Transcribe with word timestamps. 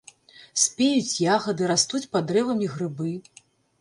Спеюць 0.61 1.19
ягады, 1.35 1.67
растуць 1.73 2.03
пад 2.17 2.23
дрэвамі 2.33 2.71
грыбы. 2.77 3.11